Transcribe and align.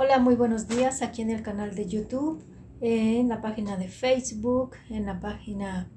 Hola, 0.00 0.20
muy 0.20 0.36
buenos 0.36 0.68
días 0.68 1.02
aquí 1.02 1.22
en 1.22 1.30
el 1.30 1.42
canal 1.42 1.74
de 1.74 1.88
YouTube, 1.88 2.40
en 2.80 3.28
la 3.28 3.40
página 3.40 3.76
de 3.76 3.88
Facebook, 3.88 4.76
en 4.90 5.06
la 5.06 5.18
página, 5.18 5.90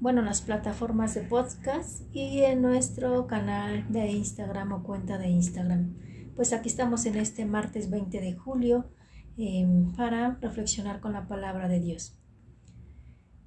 bueno, 0.00 0.18
en 0.18 0.26
las 0.26 0.42
plataformas 0.42 1.14
de 1.14 1.20
podcast 1.20 2.02
y 2.12 2.40
en 2.40 2.62
nuestro 2.62 3.28
canal 3.28 3.86
de 3.92 4.10
Instagram 4.10 4.72
o 4.72 4.82
cuenta 4.82 5.18
de 5.18 5.28
Instagram. 5.28 5.94
Pues 6.34 6.52
aquí 6.52 6.68
estamos 6.68 7.06
en 7.06 7.14
este 7.14 7.44
martes 7.44 7.90
20 7.90 8.20
de 8.20 8.34
julio 8.34 8.90
em, 9.36 9.92
para 9.92 10.36
reflexionar 10.40 10.98
con 10.98 11.12
la 11.12 11.28
palabra 11.28 11.68
de 11.68 11.78
Dios. 11.78 12.18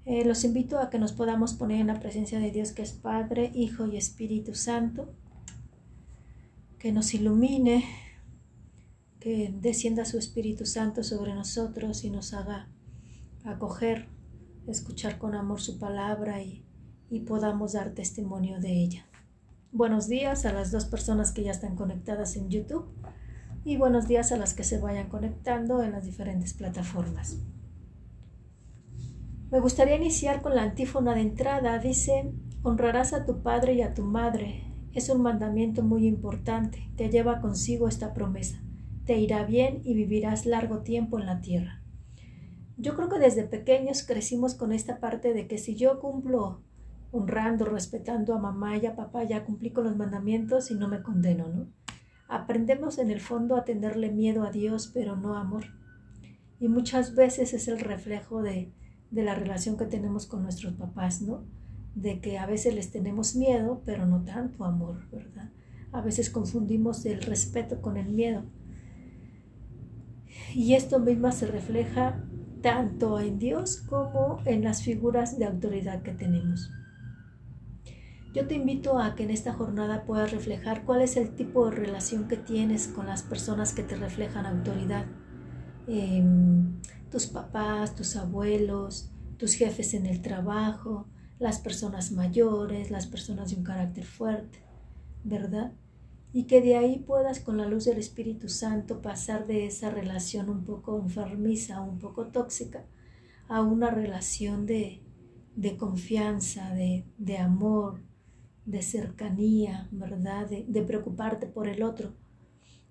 Eh, 0.06 0.24
los 0.24 0.46
invito 0.46 0.80
a 0.80 0.90
que 0.90 1.00
nos 1.00 1.12
podamos 1.12 1.54
poner 1.54 1.82
en 1.82 1.88
la 1.88 2.00
presencia 2.00 2.40
de 2.40 2.50
Dios 2.50 2.72
que 2.72 2.84
es 2.84 2.94
Padre, 2.94 3.52
Hijo 3.54 3.86
y 3.88 3.98
Espíritu 3.98 4.56
Santo, 4.56 5.14
que 6.80 6.94
nos 6.94 7.14
ilumine 7.14 8.05
que 9.26 9.52
descienda 9.60 10.06
su 10.06 10.20
Espíritu 10.20 10.68
Santo 10.68 11.04
sobre 11.04 11.34
nosotros 11.34 12.04
y 12.04 12.12
nos 12.12 12.36
haga 12.36 12.70
acoger, 13.44 14.08
escuchar 14.68 15.18
con 15.18 15.34
amor 15.34 15.60
su 15.60 15.80
palabra 15.80 16.44
y, 16.44 16.64
y 17.10 17.22
podamos 17.22 17.74
dar 17.74 17.96
testimonio 17.96 18.60
de 18.60 18.84
ella. 18.84 19.08
Buenos 19.72 20.08
días 20.08 20.46
a 20.46 20.54
las 20.54 20.72
dos 20.72 20.86
personas 20.86 21.32
que 21.32 21.42
ya 21.42 21.50
están 21.50 21.76
conectadas 21.76 22.36
en 22.36 22.52
YouTube 22.52 22.86
y 23.64 23.78
buenos 23.78 24.08
días 24.08 24.32
a 24.32 24.38
las 24.38 24.54
que 24.54 24.64
se 24.64 24.78
vayan 24.78 25.10
conectando 25.10 25.82
en 25.82 25.94
las 25.94 26.06
diferentes 26.06 26.54
plataformas. 26.54 27.40
Me 29.50 29.60
gustaría 29.60 29.96
iniciar 29.96 30.44
con 30.44 30.54
la 30.54 30.62
antífona 30.62 31.16
de 31.16 31.22
entrada. 31.22 31.80
Dice, 31.80 32.32
honrarás 32.62 33.12
a 33.14 33.26
tu 33.26 33.42
padre 33.42 33.74
y 33.74 33.82
a 33.82 33.96
tu 33.96 34.04
madre. 34.04 34.66
Es 34.94 35.10
un 35.10 35.24
mandamiento 35.24 35.82
muy 35.82 36.06
importante 36.06 36.92
que 36.96 37.10
lleva 37.10 37.42
consigo 37.42 37.88
esta 37.88 38.14
promesa 38.14 38.62
te 39.06 39.20
irá 39.20 39.44
bien 39.44 39.82
y 39.84 39.94
vivirás 39.94 40.46
largo 40.46 40.80
tiempo 40.80 41.20
en 41.20 41.26
la 41.26 41.42
tierra. 41.42 41.82
Yo 42.78 42.96
creo 42.96 43.08
que 43.08 43.20
desde 43.20 43.44
pequeños 43.44 44.04
crecimos 44.04 44.56
con 44.56 44.72
esta 44.74 45.00
parte 45.00 45.34
de 45.34 45.48
que 45.48 45.58
si 45.58 45.76
yo 45.76 46.00
cumplo 46.00 46.62
honrando, 47.12 47.66
respetando 47.66 48.34
a 48.34 48.40
mamá 48.40 48.78
y 48.78 48.86
a 48.86 48.96
papá, 48.96 49.24
ya 49.24 49.46
cumplí 49.46 49.72
con 49.72 49.86
los 49.86 49.96
mandamientos 49.96 50.72
y 50.72 50.76
no 50.76 50.88
me 50.90 51.02
condeno, 51.02 51.48
¿no? 51.48 51.68
Aprendemos 52.28 52.98
en 52.98 53.12
el 53.12 53.22
fondo 53.22 53.56
a 53.56 53.64
tenerle 53.64 54.12
miedo 54.12 54.44
a 54.44 54.52
Dios, 54.52 54.92
pero 54.94 55.16
no 55.16 55.36
amor. 55.38 55.66
Y 56.60 56.68
muchas 56.68 57.16
veces 57.16 57.54
es 57.54 57.68
el 57.68 57.80
reflejo 57.80 58.42
de, 58.42 58.74
de 59.12 59.24
la 59.24 59.36
relación 59.36 59.78
que 59.78 59.86
tenemos 59.86 60.26
con 60.26 60.44
nuestros 60.44 60.74
papás, 60.74 61.22
¿no? 61.22 61.46
De 61.94 62.20
que 62.20 62.38
a 62.38 62.46
veces 62.46 62.76
les 62.76 62.92
tenemos 62.92 63.36
miedo, 63.36 63.82
pero 63.86 64.06
no 64.06 64.24
tanto 64.26 64.66
amor, 64.66 65.08
¿verdad? 65.12 65.52
A 65.94 66.02
veces 66.02 66.30
confundimos 66.30 67.06
el 67.06 67.22
respeto 67.22 67.82
con 67.82 67.96
el 67.96 68.10
miedo. 68.10 68.44
Y 70.54 70.74
esto 70.74 71.00
mismo 71.00 71.32
se 71.32 71.48
refleja 71.48 72.24
tanto 72.62 73.20
en 73.20 73.38
Dios 73.40 73.78
como 73.78 74.40
en 74.46 74.64
las 74.64 74.82
figuras 74.84 75.38
de 75.38 75.46
autoridad 75.46 76.02
que 76.02 76.14
tenemos. 76.14 76.72
Yo 78.34 78.48
te 78.48 78.56
invito 78.56 79.00
a 79.00 79.16
que 79.16 79.24
en 79.24 79.30
esta 79.30 79.54
jornada 79.54 80.04
puedas 80.04 80.32
reflejar 80.32 80.84
cuál 80.84 81.02
es 81.02 81.16
el 81.16 81.36
tipo 81.36 81.70
de 81.70 81.76
relación 81.76 82.28
que 82.28 82.36
tienes 82.36 82.88
con 82.88 83.06
las 83.06 83.24
personas 83.24 83.72
que 83.72 83.84
te 83.84 83.96
reflejan 83.96 84.46
autoridad. 84.46 85.06
Em, 85.88 86.82
tus 87.10 87.28
papás, 87.28 87.96
tus 87.96 88.18
abuelos, 88.18 89.12
tus 89.38 89.54
jefes 89.54 89.94
en 89.94 90.06
el 90.06 90.22
trabajo, 90.22 91.08
las 91.40 91.60
personas 91.60 92.12
mayores, 92.12 92.92
las 92.92 93.08
personas 93.08 93.52
de 93.52 93.58
un 93.58 93.64
carácter 93.64 94.04
fuerte, 94.06 94.60
¿verdad? 95.24 95.72
Y 96.36 96.48
que 96.48 96.60
de 96.60 96.76
ahí 96.76 97.00
puedas 97.00 97.40
con 97.40 97.56
la 97.56 97.66
luz 97.66 97.86
del 97.86 97.98
Espíritu 97.98 98.50
Santo 98.50 99.02
pasar 99.02 99.48
de 99.48 99.66
esa 99.66 99.90
relación 99.90 100.50
un 100.50 100.66
poco 100.66 101.00
enfermiza, 101.00 101.80
un 101.80 101.98
poco 101.98 102.28
tóxica, 102.28 102.84
a 103.48 103.62
una 103.62 103.90
relación 103.90 104.66
de, 104.66 105.02
de 105.56 105.78
confianza, 105.78 106.72
de, 106.76 107.06
de, 107.18 107.38
amor, 107.38 108.02
de 108.66 108.82
cercanía, 108.82 109.88
¿verdad? 109.92 110.50
De, 110.50 110.66
de 110.68 110.82
preocuparte 110.82 111.48
por 111.48 111.70
el 111.70 111.82
otro. 111.82 112.12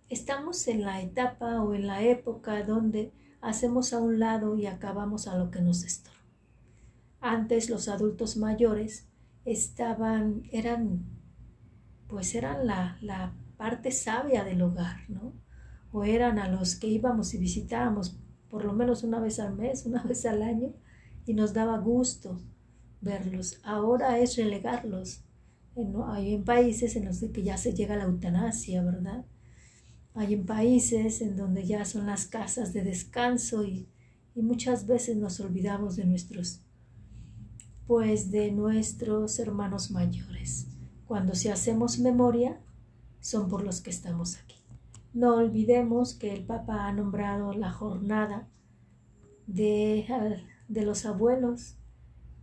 Estamos 0.08 0.66
en 0.66 0.80
la 0.80 1.02
etapa 1.02 1.62
o 1.62 1.74
en 1.74 1.86
la 1.86 2.02
época 2.02 2.62
donde 2.62 3.12
hacemos 3.42 3.92
a 3.92 4.00
un 4.00 4.20
lado 4.20 4.56
y 4.56 4.64
acabamos 4.64 5.28
a 5.28 5.36
lo 5.36 5.50
que 5.50 5.60
nos 5.60 5.84
estorba. 5.84 6.16
Antes 7.20 7.68
los 7.68 7.88
adultos 7.88 8.38
mayores 8.38 9.06
estaban, 9.44 10.44
eran 10.50 11.04
pues 12.14 12.32
eran 12.36 12.68
la, 12.68 12.96
la 13.00 13.34
parte 13.56 13.90
sabia 13.90 14.44
del 14.44 14.62
hogar, 14.62 15.10
¿no? 15.10 15.32
O 15.90 16.04
eran 16.04 16.38
a 16.38 16.46
los 16.46 16.76
que 16.76 16.86
íbamos 16.86 17.34
y 17.34 17.38
visitábamos 17.38 18.20
por 18.48 18.64
lo 18.64 18.72
menos 18.72 19.02
una 19.02 19.18
vez 19.18 19.40
al 19.40 19.56
mes, 19.56 19.84
una 19.84 20.00
vez 20.08 20.24
al 20.24 20.44
año, 20.44 20.72
y 21.26 21.34
nos 21.34 21.54
daba 21.54 21.76
gusto 21.78 22.40
verlos. 23.00 23.58
Ahora 23.64 24.20
es 24.20 24.36
relegarlos. 24.36 25.24
Hay 26.06 26.34
en 26.34 26.44
países 26.44 26.94
en 26.94 27.06
los 27.06 27.18
que 27.18 27.42
ya 27.42 27.56
se 27.56 27.74
llega 27.74 27.94
a 27.94 27.98
la 27.98 28.04
eutanasia, 28.04 28.84
¿verdad? 28.84 29.26
Hay 30.14 30.34
en 30.34 30.46
países 30.46 31.20
en 31.20 31.34
donde 31.34 31.66
ya 31.66 31.84
son 31.84 32.06
las 32.06 32.26
casas 32.26 32.72
de 32.72 32.84
descanso 32.84 33.64
y, 33.64 33.88
y 34.36 34.42
muchas 34.42 34.86
veces 34.86 35.16
nos 35.16 35.40
olvidamos 35.40 35.96
de 35.96 36.04
nuestros, 36.04 36.62
pues 37.88 38.30
de 38.30 38.52
nuestros 38.52 39.40
hermanos 39.40 39.90
mayores. 39.90 40.68
Cuando 41.06 41.34
si 41.34 41.48
hacemos 41.48 41.98
memoria, 41.98 42.60
son 43.20 43.48
por 43.48 43.62
los 43.62 43.80
que 43.80 43.90
estamos 43.90 44.36
aquí. 44.36 44.56
No 45.12 45.36
olvidemos 45.36 46.14
que 46.14 46.32
el 46.32 46.44
Papa 46.44 46.86
ha 46.86 46.92
nombrado 46.92 47.52
la 47.52 47.70
jornada 47.70 48.48
de, 49.46 50.06
de 50.68 50.82
los 50.82 51.06
abuelos 51.06 51.76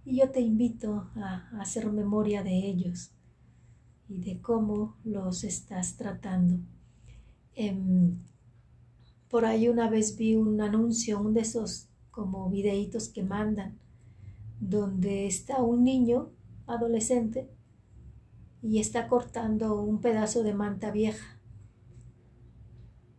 y 0.05 0.17
yo 0.17 0.31
te 0.31 0.41
invito 0.41 1.09
a, 1.15 1.49
hacer 1.59 1.91
memoria 1.91 2.43
de 2.43 2.67
ellos 2.67 3.11
y 4.09 4.19
de 4.19 4.41
cómo 4.41 4.95
los 5.03 5.43
estás 5.43 5.95
tratando. 5.97 6.59
Em, 7.55 8.17
por 9.29 9.45
ahí 9.45 9.67
una 9.67 9.89
vez 9.89 10.17
vi 10.17 10.35
un 10.35 10.61
anuncio, 10.61 11.19
un 11.19 11.33
de 11.33 11.41
esos 11.41 11.87
como 12.09 12.49
videitos 12.49 13.09
que 13.09 13.23
mandan, 13.23 13.77
donde 14.59 15.27
está 15.27 15.61
un 15.61 15.83
niño 15.83 16.29
adolescente 16.67 17.49
y 18.61 18.79
está 18.79 19.07
cortando 19.07 19.81
un 19.81 20.01
pedazo 20.01 20.43
de 20.43 20.53
manta 20.53 20.91
vieja. 20.91 21.39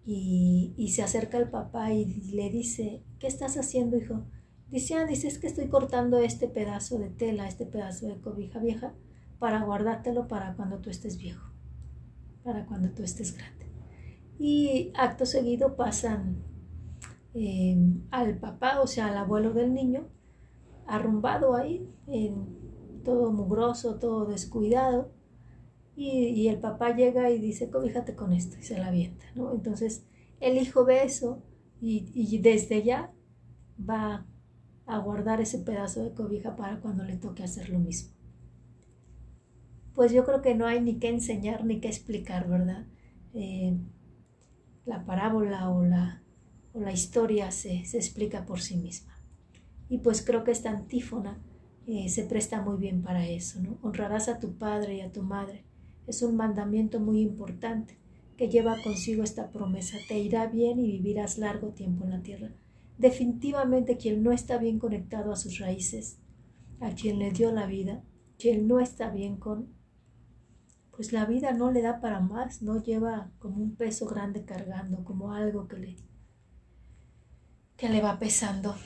Y, 0.05 0.75
y, 0.77 0.89
se 0.89 1.03
acerca 1.03 1.39
el 1.39 1.49
papá 1.49 1.93
y 1.93 2.05
le 2.33 2.51
dice, 2.51 3.05
¿qué 3.21 3.29
estás 3.29 3.57
haciendo, 3.57 3.97
hijo? 3.97 4.25
Dice, 4.69 4.95
ah, 4.95 5.05
dice, 5.05 5.29
es 5.29 5.39
que 5.39 5.47
estoy 5.47 5.69
cortando 5.69 6.19
este 6.19 6.49
pedazo 6.49 6.99
de 6.99 7.11
tela, 7.11 7.47
este 7.47 7.67
pedazo 7.67 8.07
de 8.07 8.21
cobija 8.21 8.59
vieja, 8.59 8.95
para 9.39 9.63
guardártelo 9.65 10.29
para 10.29 10.55
cuando 10.55 10.79
tú 10.79 10.89
estés 10.89 11.19
viejo, 11.19 11.53
para 12.43 12.67
cuando 12.67 12.91
tú 12.91 13.03
estés 13.03 13.37
grande. 13.37 13.67
Y 14.39 14.93
acto 14.97 15.27
seguido 15.27 15.77
pasan 15.77 16.43
eh, 17.35 17.77
al 18.11 18.39
papá, 18.39 18.81
o 18.81 18.87
sea, 18.87 19.09
al 19.09 19.17
abuelo 19.17 19.53
del 19.53 19.75
niño, 19.75 20.09
arrumbado 20.87 21.55
ahí, 21.55 21.89
todo 23.05 23.33
mugroso, 23.33 23.99
todo 23.99 24.27
descuidado, 24.27 25.13
y, 25.95 26.49
el 26.49 26.59
papá 26.59 26.97
llega 26.97 27.31
y 27.31 27.39
dice, 27.39 27.71
cobíjate 27.71 28.15
con 28.15 28.33
esto 28.33 28.57
y 28.59 28.63
se 28.63 28.79
la 28.79 28.89
avienta, 28.89 29.27
¿no? 29.35 29.53
Entonces 29.53 30.05
el 30.41 30.57
hijo 30.57 30.85
ve 30.85 31.05
eso 31.05 31.43
y, 31.81 32.11
y 32.15 32.39
desde 32.39 32.83
ya 32.83 33.13
va 33.79 34.27
a 34.87 34.99
guardar 34.99 35.41
ese 35.41 35.59
pedazo 35.59 36.03
de 36.03 36.15
cobija 36.15 36.57
para 36.57 36.81
cuando 36.81 37.05
le 37.05 37.17
toque 37.17 37.43
hacer 37.43 37.69
lo 37.69 37.79
mismo. 37.79 38.13
Pues 39.95 40.13
yo 40.13 40.25
creo 40.25 40.41
que 40.41 40.55
no 40.55 40.67
hay 40.67 40.81
ni 40.81 40.99
que 40.99 41.09
enseñar 41.09 41.65
ni 41.65 41.81
que 41.81 41.89
explicar, 41.89 42.49
¿verdad? 42.49 42.87
Eh, 43.35 43.77
la 44.87 45.05
parábola 45.05 45.69
o 45.71 45.85
la, 45.85 46.23
o 46.73 46.81
la 46.81 46.93
historia 46.93 47.51
se, 47.51 47.85
se, 47.85 47.99
explica 47.99 48.47
por 48.47 48.61
sí 48.61 48.77
misma. 48.77 49.13
Y 49.89 49.99
pues 49.99 50.25
creo 50.25 50.43
que 50.43 50.51
esta 50.51 50.71
antífona 50.71 51.39
eh, 51.87 52.09
se 52.09 52.25
presta 52.25 52.63
muy 52.63 52.79
bien 52.79 53.03
para 53.03 53.27
eso, 53.29 53.61
¿no? 53.61 53.79
Honrarás 53.83 54.29
a 54.29 54.39
tu 54.39 54.57
padre 54.57 54.97
y 54.97 55.01
a 55.03 55.13
tu 55.13 55.23
madre 55.23 55.65
es 56.07 56.23
un 56.23 56.37
mandamiento 56.37 57.01
muy 57.01 57.21
importante 57.21 57.99
que 58.37 58.49
lleva 58.49 58.77
consigo 58.83 59.23
esta 59.23 59.51
promesa. 59.51 59.97
Te 60.09 60.19
irá 60.19 60.47
bien 60.47 60.79
y 60.79 60.91
vivirás 60.91 61.39
largo 61.39 61.69
tiempo 61.69 62.05
en 62.05 62.11
la 62.11 62.23
tierra. 62.23 62.51
Definitivamente 62.99 63.97
quien 63.97 64.23
no 64.23 64.33
está 64.33 64.59
bien 64.59 64.79
conectado 64.79 65.33
a 65.33 65.37
sus 65.37 65.59
raíces, 65.59 66.19
a 66.81 66.95
quien 66.95 67.19
le 67.19 67.31
dio 67.31 67.53
la 67.53 67.67
vida, 67.67 68.03
quien 68.39 68.67
no 68.67 68.81
está 68.81 69.11
bien 69.11 69.37
con, 69.37 69.69
pues 70.91 71.13
la 71.13 71.25
vida 71.25 71.53
no 71.53 71.71
le 71.71 71.83
da 71.83 72.01
para 72.01 72.21
más, 72.21 72.63
no 72.63 72.83
lleva 72.83 73.31
como 73.39 73.63
un 73.63 73.77
peso 73.77 74.07
grande 74.07 74.45
cargando, 74.45 75.05
como 75.05 75.33
algo 75.33 75.69
que 75.69 75.77
le 75.79 75.97
que 77.77 77.89
le 77.89 78.01
va 78.01 78.21
pesando. 78.21 78.77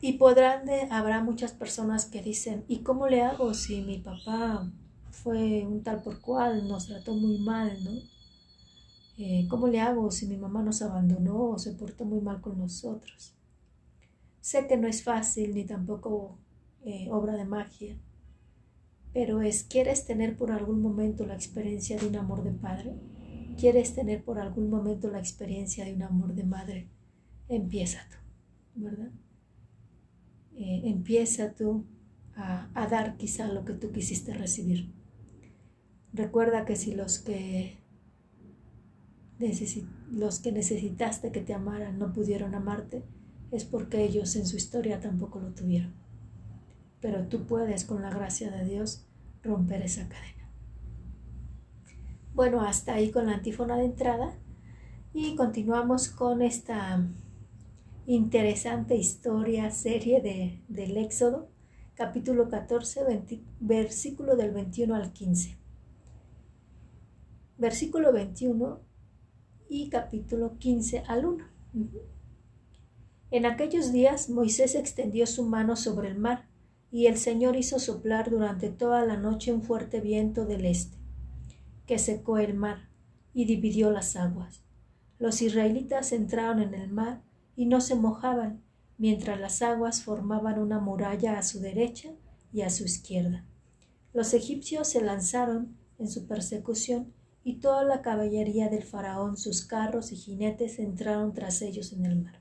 Y 0.00 0.14
podrán 0.14 0.64
de, 0.64 0.88
habrá 0.90 1.22
muchas 1.22 1.52
personas 1.52 2.06
que 2.06 2.22
dicen, 2.22 2.64
¿y 2.68 2.78
cómo 2.78 3.06
le 3.06 3.20
hago 3.20 3.52
si 3.52 3.82
mi 3.82 3.98
papá 3.98 4.72
fue 5.22 5.66
un 5.66 5.82
tal 5.82 6.02
por 6.02 6.20
cual, 6.20 6.68
nos 6.68 6.86
trató 6.86 7.14
muy 7.14 7.38
mal, 7.38 7.82
¿no? 7.84 7.92
Eh, 9.18 9.46
¿Cómo 9.48 9.66
le 9.66 9.80
hago 9.80 10.10
si 10.10 10.26
mi 10.26 10.36
mamá 10.36 10.62
nos 10.62 10.82
abandonó 10.82 11.50
o 11.50 11.58
se 11.58 11.72
portó 11.72 12.04
muy 12.04 12.20
mal 12.20 12.40
con 12.40 12.58
nosotros? 12.58 13.34
Sé 14.40 14.66
que 14.66 14.76
no 14.76 14.86
es 14.86 15.02
fácil 15.02 15.54
ni 15.54 15.64
tampoco 15.64 16.38
eh, 16.84 17.08
obra 17.10 17.34
de 17.34 17.46
magia, 17.46 17.96
pero 19.14 19.40
es, 19.40 19.64
¿quieres 19.64 20.04
tener 20.04 20.36
por 20.36 20.52
algún 20.52 20.82
momento 20.82 21.24
la 21.24 21.34
experiencia 21.34 21.98
de 21.98 22.06
un 22.06 22.16
amor 22.16 22.44
de 22.44 22.52
padre? 22.52 22.94
¿Quieres 23.58 23.94
tener 23.94 24.22
por 24.22 24.38
algún 24.38 24.68
momento 24.68 25.10
la 25.10 25.18
experiencia 25.18 25.86
de 25.86 25.94
un 25.94 26.02
amor 26.02 26.34
de 26.34 26.44
madre? 26.44 26.88
Empieza 27.48 28.00
tú, 28.10 28.18
¿verdad? 28.84 29.10
Eh, 30.54 30.82
empieza 30.84 31.54
tú 31.54 31.86
a, 32.34 32.68
a 32.74 32.86
dar 32.86 33.16
quizá 33.16 33.48
lo 33.48 33.64
que 33.64 33.72
tú 33.72 33.90
quisiste 33.92 34.34
recibir. 34.34 34.95
Recuerda 36.16 36.64
que 36.64 36.76
si 36.76 36.94
los 36.94 37.18
que 37.18 37.76
los 40.10 40.40
que 40.40 40.50
necesitaste 40.50 41.30
que 41.30 41.42
te 41.42 41.52
amaran 41.52 41.98
no 41.98 42.14
pudieron 42.14 42.54
amarte, 42.54 43.04
es 43.50 43.66
porque 43.66 44.02
ellos 44.02 44.34
en 44.34 44.46
su 44.46 44.56
historia 44.56 44.98
tampoco 44.98 45.40
lo 45.40 45.50
tuvieron. 45.50 45.92
Pero 47.02 47.28
tú 47.28 47.44
puedes, 47.44 47.84
con 47.84 48.00
la 48.00 48.08
gracia 48.08 48.50
de 48.50 48.64
Dios, 48.64 49.04
romper 49.42 49.82
esa 49.82 50.08
cadena. 50.08 50.50
Bueno, 52.32 52.62
hasta 52.62 52.94
ahí 52.94 53.10
con 53.10 53.26
la 53.26 53.34
antífona 53.34 53.76
de 53.76 53.84
entrada 53.84 54.32
y 55.12 55.36
continuamos 55.36 56.08
con 56.08 56.40
esta 56.40 57.06
interesante 58.06 58.96
historia, 58.96 59.70
serie 59.70 60.22
de, 60.22 60.62
del 60.68 60.96
Éxodo, 60.96 61.50
capítulo 61.94 62.48
14, 62.48 63.04
versículo 63.60 64.34
del 64.34 64.52
21 64.52 64.94
al 64.94 65.12
15. 65.12 65.65
Versículo 67.58 68.12
21 68.12 68.80
y 69.70 69.88
capítulo 69.88 70.58
15 70.58 71.04
al 71.08 71.24
1. 71.24 71.44
En 73.30 73.46
aquellos 73.46 73.92
días 73.92 74.28
Moisés 74.28 74.74
extendió 74.74 75.26
su 75.26 75.42
mano 75.42 75.74
sobre 75.74 76.08
el 76.08 76.18
mar, 76.18 76.44
y 76.90 77.06
el 77.06 77.16
Señor 77.16 77.56
hizo 77.56 77.78
soplar 77.78 78.28
durante 78.28 78.68
toda 78.68 79.06
la 79.06 79.16
noche 79.16 79.54
un 79.54 79.62
fuerte 79.62 80.02
viento 80.02 80.44
del 80.44 80.66
este, 80.66 80.98
que 81.86 81.98
secó 81.98 82.36
el 82.36 82.52
mar 82.52 82.90
y 83.32 83.46
dividió 83.46 83.90
las 83.90 84.16
aguas. 84.16 84.62
Los 85.18 85.40
israelitas 85.40 86.12
entraron 86.12 86.60
en 86.60 86.74
el 86.74 86.90
mar 86.90 87.22
y 87.56 87.64
no 87.64 87.80
se 87.80 87.94
mojaban, 87.94 88.62
mientras 88.98 89.40
las 89.40 89.62
aguas 89.62 90.02
formaban 90.02 90.58
una 90.58 90.78
muralla 90.78 91.38
a 91.38 91.42
su 91.42 91.60
derecha 91.60 92.10
y 92.52 92.60
a 92.60 92.68
su 92.70 92.84
izquierda. 92.84 93.46
Los 94.12 94.34
egipcios 94.34 94.88
se 94.88 95.00
lanzaron 95.00 95.74
en 95.98 96.08
su 96.08 96.26
persecución 96.26 97.14
y 97.46 97.60
toda 97.60 97.84
la 97.84 98.02
caballería 98.02 98.68
del 98.70 98.82
faraón, 98.82 99.36
sus 99.36 99.64
carros 99.64 100.10
y 100.10 100.16
jinetes 100.16 100.80
entraron 100.80 101.32
tras 101.32 101.62
ellos 101.62 101.92
en 101.92 102.04
el 102.04 102.16
mar. 102.16 102.40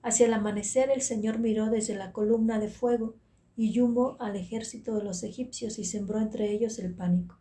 Hacia 0.00 0.24
el 0.24 0.32
amanecer 0.32 0.88
el 0.88 1.02
Señor 1.02 1.40
miró 1.40 1.68
desde 1.68 1.94
la 1.94 2.10
columna 2.10 2.58
de 2.58 2.70
fuego 2.70 3.16
y 3.54 3.78
humo 3.78 4.16
al 4.18 4.36
ejército 4.36 4.94
de 4.94 5.04
los 5.04 5.24
egipcios 5.24 5.78
y 5.78 5.84
sembró 5.84 6.20
entre 6.20 6.50
ellos 6.50 6.78
el 6.78 6.94
pánico. 6.94 7.36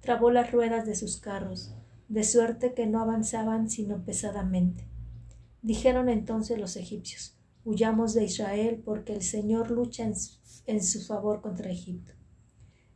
Trabó 0.00 0.30
las 0.30 0.52
ruedas 0.52 0.84
de 0.84 0.94
sus 0.94 1.16
carros, 1.16 1.72
de 2.10 2.22
suerte 2.22 2.74
que 2.74 2.86
no 2.86 3.00
avanzaban 3.00 3.70
sino 3.70 4.04
pesadamente. 4.04 4.86
Dijeron 5.62 6.10
entonces 6.10 6.58
los 6.58 6.76
egipcios, 6.76 7.38
huyamos 7.64 8.12
de 8.12 8.24
Israel 8.24 8.82
porque 8.84 9.14
el 9.14 9.22
Señor 9.22 9.70
lucha 9.70 10.04
en 10.04 10.16
su, 10.16 10.36
en 10.66 10.84
su 10.84 11.00
favor 11.00 11.40
contra 11.40 11.70
Egipto. 11.70 12.12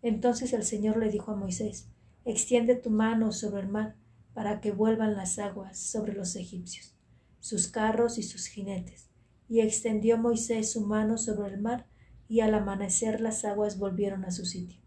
Entonces 0.03 0.53
el 0.53 0.65
Señor 0.65 0.99
le 0.99 1.09
dijo 1.09 1.33
a 1.33 1.37
Moisés, 1.37 1.89
Extiende 2.25 2.77
tu 2.77 2.91
mano 2.91 3.33
sobre 3.33 3.63
el 3.63 3.69
mar 3.69 3.97
para 4.33 4.61
que 4.61 4.71
vuelvan 4.71 5.17
las 5.17 5.39
aguas 5.39 5.79
sobre 5.79 6.13
los 6.13 6.37
egipcios, 6.37 6.95
sus 7.41 7.69
carros 7.69 8.17
y 8.17 8.23
sus 8.23 8.47
jinetes. 8.47 9.11
Y 9.49 9.61
extendió 9.61 10.19
Moisés 10.19 10.71
su 10.71 10.83
mano 10.83 11.19
sobre 11.19 11.53
el 11.53 11.61
mar, 11.61 11.87
y 12.29 12.41
al 12.41 12.55
amanecer 12.55 13.21
las 13.21 13.45
aguas 13.45 13.79
volvieron 13.79 14.25
a 14.25 14.31
su 14.31 14.47
sitio. 14.47 14.81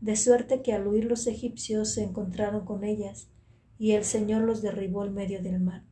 De 0.00 0.14
suerte 0.14 0.62
que 0.62 0.72
al 0.72 0.86
huir 0.86 1.06
los 1.06 1.26
egipcios 1.26 1.94
se 1.94 2.04
encontraron 2.04 2.64
con 2.64 2.84
ellas, 2.84 3.28
y 3.78 3.92
el 3.92 4.04
Señor 4.04 4.42
los 4.42 4.62
derribó 4.62 5.04
en 5.04 5.14
medio 5.14 5.42
del 5.42 5.60
mar. 5.60 5.84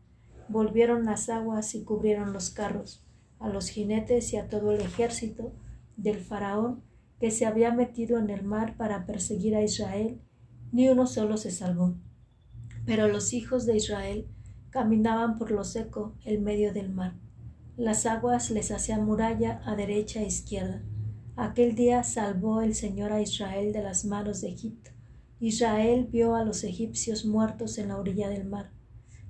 Volvieron 0.48 1.04
las 1.04 1.28
aguas 1.28 1.74
y 1.74 1.82
cubrieron 1.82 2.32
los 2.32 2.50
carros, 2.50 3.02
a 3.40 3.48
los 3.48 3.68
jinetes 3.68 4.32
y 4.32 4.36
a 4.36 4.48
todo 4.48 4.72
el 4.72 4.80
ejército 4.80 5.52
del 5.96 6.20
faraón 6.20 6.82
que 7.18 7.30
se 7.30 7.46
había 7.46 7.72
metido 7.72 8.18
en 8.18 8.30
el 8.30 8.44
mar 8.44 8.76
para 8.76 9.06
perseguir 9.06 9.56
a 9.56 9.62
Israel 9.62 10.20
ni 10.72 10.88
uno 10.88 11.06
solo 11.06 11.36
se 11.36 11.50
salvó. 11.50 11.94
Pero 12.84 13.08
los 13.08 13.32
hijos 13.32 13.66
de 13.66 13.76
Israel 13.76 14.26
caminaban 14.70 15.36
por 15.36 15.50
lo 15.50 15.64
seco, 15.64 16.14
el 16.24 16.40
medio 16.40 16.72
del 16.72 16.90
mar. 16.90 17.14
Las 17.76 18.06
aguas 18.06 18.50
les 18.50 18.70
hacían 18.70 19.04
muralla 19.04 19.60
a 19.64 19.76
derecha 19.76 20.22
e 20.22 20.26
izquierda. 20.26 20.82
Aquel 21.36 21.74
día 21.74 22.02
salvó 22.02 22.62
el 22.62 22.74
Señor 22.74 23.12
a 23.12 23.20
Israel 23.20 23.72
de 23.72 23.82
las 23.82 24.04
manos 24.04 24.40
de 24.40 24.48
Egipto. 24.48 24.90
Israel 25.38 26.08
vio 26.10 26.34
a 26.34 26.44
los 26.44 26.64
egipcios 26.64 27.26
muertos 27.26 27.76
en 27.76 27.88
la 27.88 27.98
orilla 27.98 28.30
del 28.30 28.46
mar. 28.46 28.70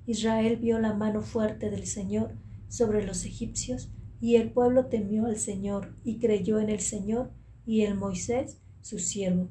Israel 0.05 0.55
vio 0.55 0.79
la 0.79 0.93
mano 0.93 1.21
fuerte 1.21 1.69
del 1.69 1.85
Señor 1.85 2.33
sobre 2.69 3.05
los 3.05 3.25
egipcios, 3.25 3.89
y 4.21 4.37
el 4.37 4.51
pueblo 4.51 4.85
temió 4.85 5.25
al 5.25 5.37
Señor 5.37 5.95
y 6.03 6.19
creyó 6.19 6.59
en 6.59 6.69
el 6.69 6.79
Señor 6.79 7.31
y 7.65 7.81
en 7.81 7.97
Moisés, 7.97 8.61
su 8.81 8.99
siervo. 8.99 9.49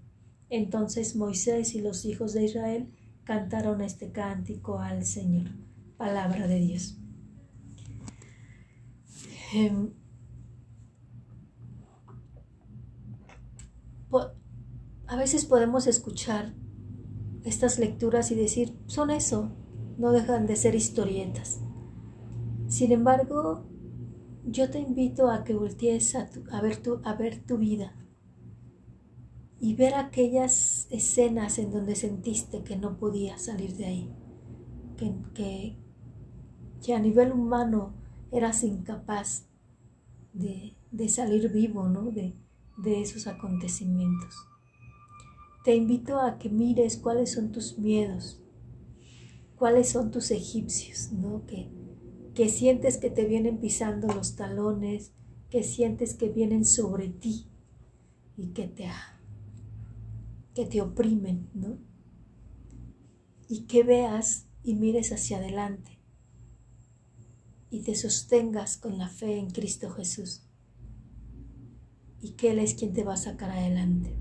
Entonces 0.48 1.16
Moisés 1.16 1.74
y 1.74 1.80
los 1.80 2.04
hijos 2.04 2.32
de 2.32 2.44
Israel 2.44 2.92
cantaron 3.24 3.80
este 3.80 4.12
cántico 4.12 4.78
al 4.78 5.04
Señor. 5.04 5.50
Palabra 5.96 6.46
de 6.46 6.60
Dios. 6.60 6.98
Em, 9.54 9.90
a 15.08 15.16
veces 15.16 15.44
podemos 15.44 15.86
escuchar 15.86 16.54
estas 17.44 17.78
lecturas 17.78 18.30
y 18.30 18.34
decir, 18.34 18.76
son 18.86 19.10
eso, 19.10 19.52
no 19.98 20.12
dejan 20.12 20.46
de 20.46 20.56
ser 20.56 20.74
historietas. 20.74 21.60
Sin 22.68 22.92
embargo, 22.92 23.64
yo 24.44 24.68
te 24.70 24.80
invito 24.80 25.30
a 25.30 25.44
que 25.44 25.54
voltees 25.54 26.14
a, 26.16 26.28
tu, 26.28 26.44
a 26.50 27.14
ver 27.14 27.44
tu 27.44 27.58
vida 27.58 27.94
y 29.58 29.74
ver 29.74 29.94
aquellas 29.94 30.86
escenas 30.90 31.58
en 31.58 31.70
donde 31.70 31.96
sentiste 31.96 32.62
que 32.62 32.76
no 32.76 32.98
podías 32.98 33.46
salir 33.46 33.74
de 33.76 33.86
ahí, 33.86 34.14
que, 34.96 35.14
que, 35.34 36.94
a 36.94 36.98
nivel 37.00 37.32
humano 37.32 37.94
eras 38.30 38.62
incapaz 38.62 39.46
de, 40.32 40.76
salir 41.08 41.50
vivo 41.50 41.88
¿no? 41.88 42.10
de, 42.10 42.34
de 42.76 43.00
esos 43.00 43.26
acontecimientos. 43.26 44.34
Te 45.64 45.74
invito 45.74 46.20
a 46.20 46.38
que 46.38 46.48
mires 46.48 46.96
cuáles 46.96 47.32
son 47.32 47.50
tus 47.50 47.76
miedos, 47.78 48.40
cuáles 49.56 49.88
son 49.88 50.12
tus 50.12 50.30
egipcios, 50.30 51.10
¿no? 51.10 51.44
Que, 51.46 51.68
que 52.34 52.48
sientes 52.48 52.98
que 52.98 53.10
te 53.10 53.24
vienen 53.24 53.58
pisando 53.58 54.06
los 54.06 54.36
talones, 54.36 55.12
que 55.50 55.64
sientes 55.64 56.14
que 56.14 56.28
vienen 56.28 56.64
sobre 56.64 57.08
ti 57.08 57.48
y 58.36 58.48
que 58.48 58.68
te, 58.68 58.86
que 60.56 60.64
te 60.64 60.80
oprimen, 60.80 61.50
¿no? 61.52 61.76
Y 63.46 63.66
que 63.66 63.82
veas 63.82 64.46
y 64.62 64.74
mires 64.74 65.12
hacia 65.12 65.36
adelante 65.36 66.00
y 67.68 67.82
te 67.82 67.94
sostengas 67.94 68.78
con 68.78 68.96
la 68.96 69.10
fe 69.10 69.38
en 69.38 69.50
Cristo 69.50 69.90
Jesús 69.90 70.48
y 72.22 72.32
que 72.32 72.52
Él 72.52 72.58
es 72.58 72.72
quien 72.72 72.94
te 72.94 73.04
va 73.04 73.12
a 73.12 73.18
sacar 73.18 73.50
adelante. 73.50 74.18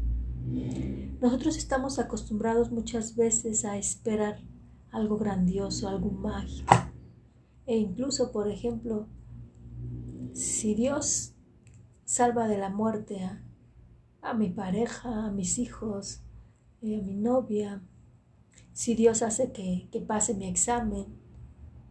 Nosotros 1.22 1.56
estamos 1.56 2.00
acostumbrados 2.00 2.70
muchas 2.70 3.16
veces 3.16 3.64
a 3.64 3.78
esperar 3.78 4.42
algo 4.92 5.18
grandioso, 5.18 5.88
algo 5.88 6.12
mágico. 6.12 6.76
E 7.66 7.78
incluso, 7.78 8.34
por 8.34 8.50
ejemplo, 8.50 9.08
si 10.34 10.76
Dios 10.76 11.34
salva 12.04 12.50
de 12.50 12.58
la 12.58 12.70
muerte 12.70 13.24
a, 13.24 13.42
a 14.22 14.34
mi 14.34 14.50
pareja, 14.50 15.28
a 15.28 15.32
mis 15.32 15.60
hijos, 15.60 16.25
a 16.82 17.02
mi 17.02 17.16
novia, 17.16 17.82
si 18.74 18.96
Dios 18.96 19.22
hace 19.22 19.52
que, 19.52 19.88
que 19.92 20.02
pase 20.02 20.34
mi 20.34 20.48
examen, 20.48 21.06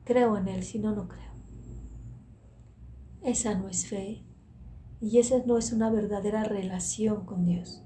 creo 0.04 0.36
en 0.36 0.48
Él, 0.48 0.62
si 0.62 0.78
no, 0.78 0.94
no 0.94 1.08
creo. 1.08 1.32
Esa 3.22 3.54
no 3.58 3.68
es 3.68 3.86
fe 3.86 4.22
y 5.00 5.18
esa 5.18 5.38
no 5.46 5.58
es 5.58 5.72
una 5.72 5.90
verdadera 5.90 6.44
relación 6.44 7.24
con 7.24 7.46
Dios. 7.46 7.82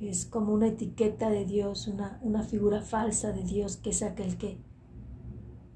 Es 0.00 0.24
como 0.24 0.54
una 0.54 0.68
etiqueta 0.68 1.28
de 1.28 1.44
Dios, 1.44 1.88
una, 1.88 2.18
una 2.22 2.42
figura 2.42 2.80
falsa 2.80 3.32
de 3.32 3.42
Dios 3.42 3.76
que 3.76 3.90
es 3.90 4.02
aquel 4.02 4.38
que, 4.38 4.58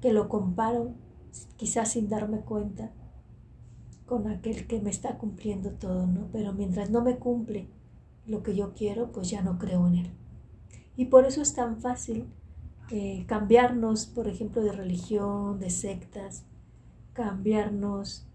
que 0.01 0.13
lo 0.13 0.29
comparo, 0.29 0.95
quizás 1.57 1.91
sin 1.91 2.09
darme 2.09 2.39
cuenta, 2.39 2.91
con 4.05 4.27
aquel 4.27 4.67
que 4.67 4.79
me 4.79 4.89
está 4.89 5.17
cumpliendo 5.17 5.71
todo, 5.71 6.07
¿no? 6.07 6.29
Pero 6.31 6.53
mientras 6.53 6.89
no 6.89 7.01
me 7.03 7.17
cumple 7.17 7.67
lo 8.27 8.43
que 8.43 8.55
yo 8.55 8.73
quiero, 8.73 9.11
pues 9.11 9.29
ya 9.29 9.41
no 9.41 9.57
creo 9.57 9.87
en 9.87 9.95
Él. 9.95 10.11
Y 10.97 11.05
por 11.05 11.25
eso 11.25 11.41
es 11.41 11.53
tan 11.53 11.79
fácil 11.79 12.27
eh, 12.91 13.25
cambiarnos, 13.27 14.05
por 14.05 14.27
ejemplo, 14.27 14.61
de 14.63 14.71
religión, 14.71 15.59
de 15.59 15.69
sectas, 15.69 16.45
cambiarnos 17.13 18.27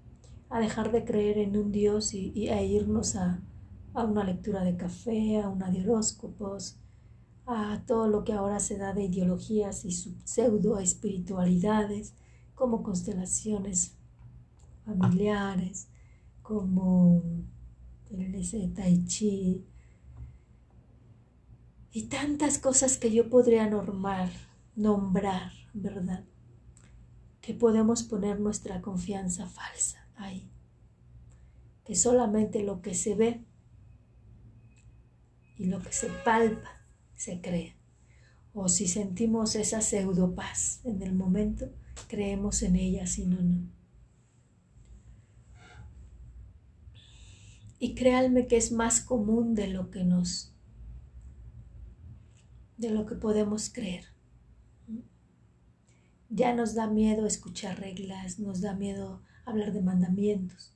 a 0.48 0.58
dejar 0.58 0.90
de 0.90 1.04
creer 1.04 1.38
en 1.38 1.56
un 1.56 1.70
Dios 1.70 2.12
y, 2.12 2.48
a 2.48 2.60
irnos 2.62 3.14
a, 3.16 3.40
a, 3.94 4.04
una 4.04 4.24
lectura 4.24 4.64
de 4.64 4.76
café, 4.76 5.40
a 5.40 5.48
una 5.48 5.70
de 5.70 5.82
horóscopos, 5.82 6.78
a 7.46 7.82
todo 7.86 8.08
lo 8.08 8.24
que 8.24 8.32
ahora 8.32 8.58
se 8.60 8.76
da 8.76 8.92
de 8.92 9.04
ideologías 9.04 9.84
y 9.84 9.92
pseudo 9.92 10.78
espiritualidades, 10.78 12.14
como 12.54 12.82
constelaciones 12.82 13.96
familiares, 14.84 15.88
como 16.42 17.22
el 18.10 18.74
Tai 18.74 19.04
Chi, 19.04 19.64
y 21.92 22.04
tantas 22.04 22.58
cosas 22.58 22.98
que 22.98 23.12
yo 23.12 23.28
podría 23.28 23.68
normar, 23.68 24.30
nombrar, 24.76 25.52
¿verdad? 25.74 26.24
Que 27.40 27.54
podemos 27.54 28.02
poner 28.02 28.38
nuestra 28.38 28.80
confianza 28.80 29.48
falsa 29.48 30.06
ahí. 30.16 30.48
Que 31.84 31.96
solamente 31.96 32.62
lo 32.62 32.80
que 32.80 32.94
se 32.94 33.14
ve 33.14 33.44
y 35.58 35.64
lo 35.64 35.82
que 35.82 35.92
se 35.92 36.08
palpa 36.24 36.70
se 37.16 37.40
cree. 37.40 37.76
O 38.54 38.68
si 38.68 38.86
sentimos 38.86 39.54
esa 39.56 39.80
pseudo 39.80 40.34
paz 40.34 40.80
en 40.84 41.02
el 41.02 41.14
momento, 41.14 41.70
creemos 42.08 42.62
en 42.62 42.76
ella, 42.76 43.06
si 43.06 43.26
no, 43.26 43.40
no. 43.40 43.68
Y 47.78 47.94
créanme 47.94 48.46
que 48.46 48.56
es 48.56 48.72
más 48.72 49.00
común 49.00 49.54
de 49.54 49.68
lo 49.68 49.90
que 49.90 50.04
nos 50.04 50.54
de 52.80 52.90
lo 52.90 53.04
que 53.04 53.14
podemos 53.14 53.68
creer. 53.68 54.06
Ya 56.30 56.54
nos 56.54 56.74
da 56.74 56.86
miedo 56.86 57.26
escuchar 57.26 57.78
reglas, 57.78 58.38
nos 58.38 58.62
da 58.62 58.74
miedo 58.74 59.22
hablar 59.44 59.72
de 59.72 59.82
mandamientos. 59.82 60.72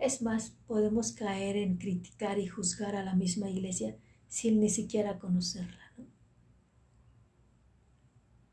Es 0.00 0.20
más, 0.20 0.56
podemos 0.66 1.12
caer 1.12 1.56
en 1.56 1.76
criticar 1.76 2.40
y 2.40 2.48
juzgar 2.48 2.96
a 2.96 3.04
la 3.04 3.14
misma 3.14 3.48
iglesia 3.48 3.96
sin 4.26 4.58
ni 4.58 4.68
siquiera 4.68 5.20
conocerla, 5.20 5.92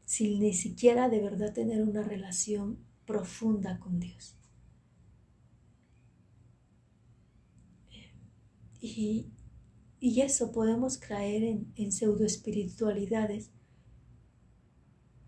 sin 0.05 0.39
ni 0.39 0.53
siquiera 0.53 1.09
de 1.09 1.21
verdad 1.21 1.53
tener 1.53 1.81
una 1.81 2.03
relación 2.03 2.77
profunda 3.07 3.79
con 3.79 3.99
Dios. 3.99 4.35
Y 8.79 9.31
y 9.99 10.21
eso 10.21 10.51
podemos 10.51 10.97
caer 10.97 11.43
en, 11.43 11.71
en 11.75 11.91
pseudo 11.91 12.25
espiritualidades. 12.25 13.51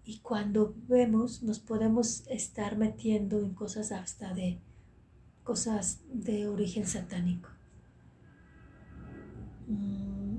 Y 0.04 0.20
cuando 0.20 0.74
vemos, 0.88 1.44
nos 1.44 1.60
podemos 1.60 2.26
estar 2.28 2.78
metiendo 2.78 3.40
en 3.40 3.54
cosas 3.54 3.92
hasta 3.92 4.34
de 4.34 4.60
cosas 5.44 6.02
de 6.12 6.48
origen 6.48 6.86
satánico. 6.86 7.50
Mm. 9.68 10.38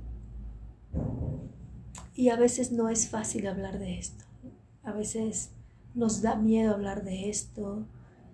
Y 2.14 2.28
a 2.28 2.36
veces 2.36 2.72
no 2.72 2.88
es 2.88 3.08
fácil 3.08 3.46
hablar 3.46 3.78
de 3.78 3.98
esto. 3.98 4.24
A 4.82 4.92
veces 4.92 5.50
nos 5.94 6.22
da 6.22 6.36
miedo 6.36 6.72
hablar 6.72 7.04
de 7.04 7.28
esto 7.28 7.86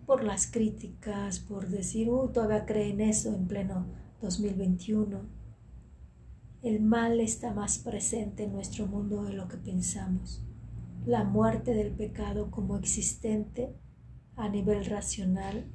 por 0.06 0.24
las 0.24 0.46
críticas, 0.46 1.40
por 1.40 1.68
decir, 1.68 2.08
uy, 2.08 2.32
todavía 2.32 2.66
creen 2.66 3.00
eso 3.00 3.34
en 3.34 3.46
pleno 3.46 3.86
2021 4.22 5.37
el 6.60 6.80
mal 6.80 7.20
está 7.20 7.54
más 7.54 7.78
presente 7.78 8.42
en 8.42 8.52
nuestro 8.52 8.86
mundo 8.88 9.22
de 9.22 9.32
lo 9.32 9.46
que 9.46 9.56
pensamos. 9.56 10.42
La 11.06 11.22
muerte 11.22 11.72
del 11.72 11.92
pecado 11.92 12.50
como 12.50 12.76
existente 12.76 13.76
a 14.34 14.48
nivel 14.48 14.84
racional 14.84 15.70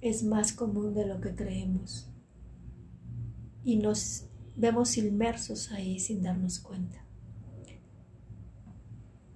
es 0.00 0.22
más 0.22 0.54
común 0.54 0.94
de 0.94 1.06
lo 1.06 1.20
que 1.20 1.34
creemos. 1.34 2.10
Y 3.62 3.76
nos 3.76 4.24
vemos 4.56 4.96
inmersos 4.96 5.70
ahí 5.72 6.00
sin 6.00 6.22
darnos 6.22 6.58
cuenta. 6.58 7.04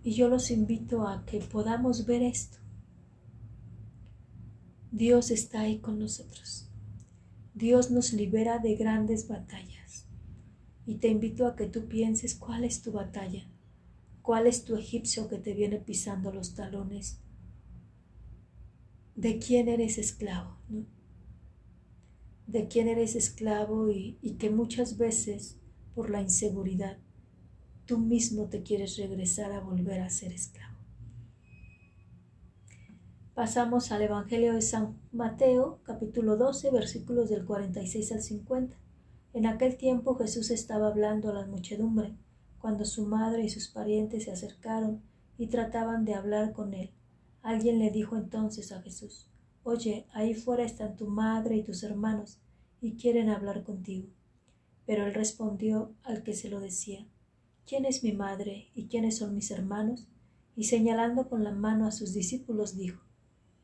Y 0.03 0.15
yo 0.15 0.29
los 0.29 0.51
invito 0.51 1.07
a 1.07 1.27
que 1.27 1.41
podamos 1.41 2.07
ver 2.07 2.23
esto. 2.23 2.59
Dios 4.91 5.31
está 5.31 5.61
ahí 5.61 5.81
con 5.81 5.99
nosotros. 5.99 6.71
Dios 7.53 7.91
nos 7.91 8.15
libera 8.15 8.59
de 8.59 8.75
grandes 8.75 9.29
batallas 9.29 9.74
y 10.87 10.97
te 10.97 11.09
invito 11.09 11.47
a 11.47 11.57
que 11.57 11.67
tú 11.67 11.87
pienses 11.87 12.35
cuál 12.35 12.65
es 12.65 12.83
tu 12.83 12.93
batalla, 12.93 13.47
cuál 14.23 14.47
es 14.47 14.65
tu 14.65 14.77
egipcio 14.77 15.29
que 15.29 15.39
te 15.39 15.55
viene 15.55 15.79
pisando 15.79 16.33
los 16.33 16.55
talones, 16.55 17.21
de 19.17 19.39
quién 19.39 19.69
eres 19.69 19.99
esclavo, 19.99 20.59
de 22.47 22.69
quién 22.69 22.89
eres 22.89 23.15
esclavo 23.15 23.91
y, 23.91 24.19
y 24.21 24.33
que 24.33 24.51
muchas 24.51 24.99
veces 24.99 25.57
por 25.95 26.11
la 26.11 26.21
inseguridad 26.21 26.99
tú 27.87 27.99
mismo 27.99 28.49
te 28.49 28.63
quieres 28.63 28.97
regresar 28.97 29.53
a 29.53 29.61
volver 29.61 30.01
a 30.01 30.11
ser 30.11 30.33
esclavo. 30.33 30.75
Pasamos 33.35 33.91
al 33.91 34.03
Evangelio 34.03 34.55
de 34.55 34.63
San 34.63 34.97
Mateo, 35.11 35.81
capítulo 35.83 36.37
12, 36.37 36.71
versículos 36.71 37.29
del 37.29 37.45
46 37.45 38.13
al 38.13 38.23
50. 38.23 38.84
En 39.35 39.47
aquel 39.47 39.77
tiempo 39.77 40.15
Jesús 40.15 40.53
estaba 40.53 40.87
hablando 40.87 41.29
a 41.29 41.35
la 41.35 41.45
muchedumbre, 41.45 42.15
cuando 42.61 42.85
su 42.85 43.05
madre 43.05 43.43
y 43.43 43.49
sus 43.49 43.67
parientes 43.67 44.25
se 44.25 44.31
acercaron 44.31 45.03
y 45.37 45.49
trataban 45.49 46.05
de 46.05 46.15
hablar 46.15 46.53
con 46.53 46.73
él. 46.73 46.93
Alguien 47.43 47.81
le 47.81 47.91
dijo 47.91 48.17
entonces 48.17 48.71
a 48.71 48.81
Jesús, 48.81 49.29
Oye, 49.65 50.07
ahí 50.13 50.35
fuera 50.35 50.63
están 50.63 50.97
tu 50.97 51.09
madre 51.09 51.57
y 51.57 51.65
tus 51.65 51.83
hermanos, 51.83 52.39
y 52.81 52.93
quieren 52.93 53.29
hablar 53.29 53.65
contigo. 53.65 54.07
Pero 54.87 55.05
él 55.05 55.15
respondió 55.15 55.93
al 56.05 56.23
que 56.23 56.35
se 56.35 56.49
lo 56.49 56.61
decía, 56.61 57.05
¿Quién 57.67 57.87
es 57.87 58.05
mi 58.05 58.13
madre 58.13 58.69
y 58.73 58.87
quiénes 58.87 59.17
son 59.19 59.35
mis 59.35 59.51
hermanos? 59.51 60.07
Y 60.55 60.65
señalando 60.65 61.29
con 61.29 61.43
la 61.43 61.51
mano 61.51 61.89
a 61.89 61.93
sus 61.93 62.15
discípulos 62.15 62.77
dijo, 62.77 63.03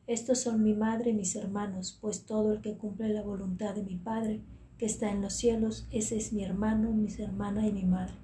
Estos 0.05 0.39
son 0.39 0.63
mi 0.63 0.73
madre 0.73 1.11
y 1.11 1.13
mis 1.13 1.33
hermanos, 1.37 1.97
pues 2.01 2.25
todo 2.25 2.51
el 2.51 2.61
que 2.61 2.75
cumple 2.75 3.07
la 3.07 3.21
voluntad 3.21 3.73
de 3.73 3.83
mi 3.83 3.95
Padre, 3.95 4.41
que 4.81 4.87
está 4.87 5.11
en 5.11 5.21
los 5.21 5.33
cielos, 5.33 5.87
ese 5.91 6.17
es 6.17 6.33
mi 6.33 6.43
hermano, 6.43 6.91
mi 6.91 7.07
hermana 7.19 7.67
y 7.67 7.71
mi 7.71 7.85
madre. 7.85 8.15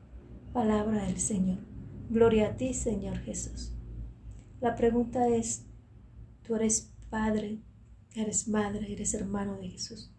Palabra 0.53 1.05
del 1.05 1.19
Señor. 1.19 1.59
Gloria 2.09 2.47
a 2.47 2.57
ti, 2.57 2.73
Señor 2.73 3.19
Jesús. 3.19 3.73
La 4.59 4.73
pregunta 4.73 5.27
es, 5.27 5.67
tú 6.41 6.55
eres 6.55 6.95
padre, 7.11 7.61
eres 8.15 8.47
madre, 8.47 8.91
eres 8.91 9.13
hermano 9.13 9.59
de 9.59 9.69
Jesús. 9.69 10.11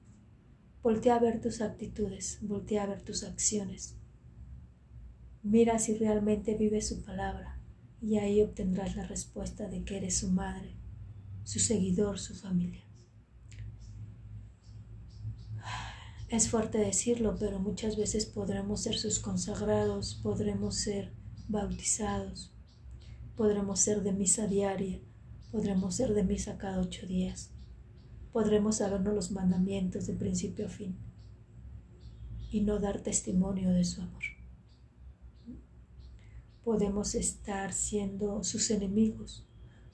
Voltea 0.80 1.16
a 1.16 1.18
ver 1.18 1.40
tus 1.40 1.60
actitudes, 1.60 2.38
voltea 2.40 2.84
a 2.84 2.86
ver 2.86 3.02
tus 3.02 3.24
acciones. 3.24 3.96
Mira 5.42 5.80
si 5.80 5.96
realmente 5.98 6.54
vive 6.54 6.82
su 6.82 7.02
palabra 7.02 7.60
y 8.00 8.18
ahí 8.18 8.42
obtendrás 8.42 8.94
la 8.94 9.08
respuesta 9.08 9.66
de 9.66 9.82
que 9.82 9.96
eres 9.96 10.18
su 10.18 10.30
madre, 10.30 10.76
su 11.42 11.58
seguidor, 11.58 12.20
su 12.20 12.36
familia. 12.36 12.87
Es 16.28 16.50
fuerte 16.50 16.76
decirlo, 16.76 17.36
pero 17.40 17.58
muchas 17.58 17.96
veces 17.96 18.26
podremos 18.26 18.82
ser 18.82 18.98
sus 18.98 19.18
consagrados, 19.18 20.20
podremos 20.22 20.74
ser 20.74 21.10
bautizados, 21.48 22.52
podremos 23.34 23.80
ser 23.80 24.02
de 24.02 24.12
misa 24.12 24.46
diaria, 24.46 25.00
podremos 25.50 25.94
ser 25.94 26.12
de 26.12 26.24
misa 26.24 26.58
cada 26.58 26.80
ocho 26.80 27.06
días, 27.06 27.48
podremos 28.30 28.76
sabernos 28.76 29.14
los 29.14 29.30
mandamientos 29.30 30.06
de 30.06 30.12
principio 30.12 30.66
a 30.66 30.68
fin 30.68 30.98
y 32.50 32.60
no 32.60 32.78
dar 32.78 33.00
testimonio 33.00 33.70
de 33.70 33.84
su 33.84 34.02
amor. 34.02 34.22
Podemos 36.62 37.14
estar 37.14 37.72
siendo 37.72 38.44
sus 38.44 38.70
enemigos, 38.70 39.46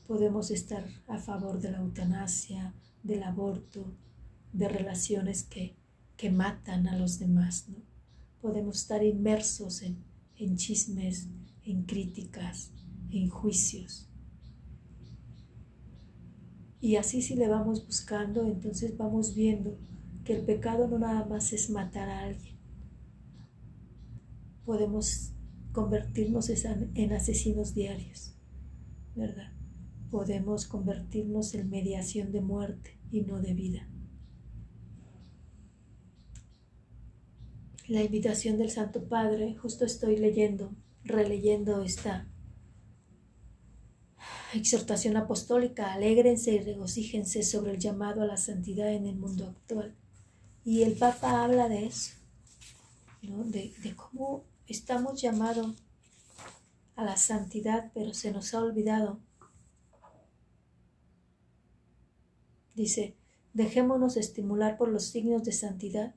podemos 0.05 0.51
estar 0.51 0.85
a 1.07 1.19
favor 1.19 1.61
de 1.61 1.71
la 1.71 1.79
eutanasia, 1.79 2.75
del 3.05 3.23
aborto, 3.23 3.93
de 4.53 4.69
relaciones 4.69 5.45
que 5.45 5.77
que 6.17 6.31
matan 6.31 6.87
a 6.87 6.97
los 6.97 7.19
demás. 7.19 7.67
¿no? 7.69 7.77
Podemos 8.41 8.77
estar 8.77 9.03
inmersos 9.03 9.83
en, 9.83 9.97
en 10.37 10.57
chismes, 10.57 11.29
en 11.65 11.85
críticas, 11.85 12.71
en 13.11 13.29
juicios. 13.29 14.09
Y 16.81 16.97
así 16.97 17.23
si 17.23 17.35
le 17.35 17.49
vamos 17.49 17.87
buscando, 17.87 18.47
entonces 18.47 18.97
vamos 18.97 19.35
viendo 19.35 19.79
que 20.25 20.35
el 20.35 20.45
pecado 20.45 20.87
no 20.89 20.99
nada 20.99 21.25
más 21.25 21.53
es 21.53 21.71
matar 21.71 22.09
a 22.09 22.25
alguien. 22.25 22.57
Podemos 24.65 25.33
convertirnos 25.73 26.51
en 26.51 27.13
asesinos 27.13 27.75
diarios, 27.75 28.35
¿verdad? 29.15 29.53
Podemos 30.11 30.67
convertirnos 30.67 31.55
en 31.55 31.71
mediación 31.71 32.33
de 32.33 32.41
muerte 32.41 32.99
y 33.11 33.23
no 33.23 33.41
de 33.41 33.55
vida. 33.55 33.89
La 37.87 38.03
invitación 38.03 38.59
del 38.59 38.71
Santo 38.71 39.05
Padre, 39.09 39.57
justo 39.57 39.85
estoy 39.85 40.17
leyendo 40.17 40.73
releyendo 41.05 41.83
esta 41.83 42.27
exhortación 44.55 45.17
apostólica, 45.17 45.93
alégrense 45.93 46.53
y 46.53 46.61
regocíjense 46.61 47.43
sobre 47.43 47.73
el 47.73 47.79
llamado 47.79 48.23
a 48.23 48.27
la 48.27 48.37
santidad 48.37 48.93
en 48.93 49.07
el 49.07 49.17
mundo 49.17 49.49
actual. 49.49 49.95
Y 50.65 50.83
el 50.83 50.95
Papa 50.95 51.45
habla 51.45 51.69
de 51.69 51.87
eso, 51.87 52.15
de, 53.21 53.75
de 53.83 53.97
cómo 53.97 54.45
estamos 54.67 55.21
llamados 55.21 55.75
a 56.97 57.05
la 57.05 57.17
santidad, 57.17 57.91
pero 57.93 58.15
se 58.15 58.33
nos 58.33 58.55
ha 58.55 58.61
olvidado. 58.61 59.21
Dice, 62.75 63.15
dejémonos 63.53 64.17
estimular 64.17 64.79
por 64.79 64.89
los 64.89 65.05
signos 65.05 65.45
de 65.45 65.53
santidad 65.53 66.15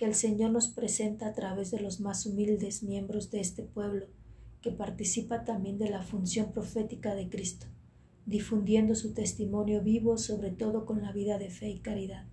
que 0.00 0.06
el 0.06 0.14
Señor 0.14 0.50
nos 0.50 0.68
presenta 0.68 1.26
a 1.26 1.34
través 1.34 1.70
de 1.70 1.78
los 1.78 2.00
más 2.00 2.24
humildes 2.24 2.82
miembros 2.82 3.30
de 3.30 3.40
este 3.40 3.64
pueblo, 3.64 4.06
que 4.62 4.72
participa 4.72 5.44
también 5.44 5.76
de 5.76 5.90
la 5.90 6.00
función 6.00 6.52
profética 6.52 7.14
de 7.14 7.28
Cristo, 7.28 7.66
difundiendo 8.24 8.94
su 8.94 9.12
testimonio 9.12 9.82
vivo 9.82 10.16
sobre 10.16 10.52
todo 10.52 10.86
con 10.86 11.02
la 11.02 11.12
vida 11.12 11.36
de 11.36 11.50
fe 11.50 11.68
y 11.68 11.80
caridad. 11.80 12.24